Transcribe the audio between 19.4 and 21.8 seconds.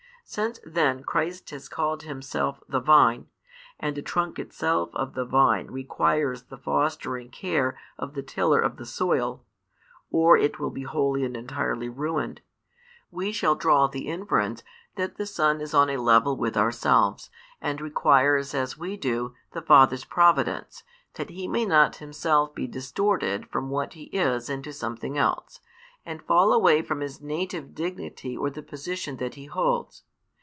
the Father's providence, that He may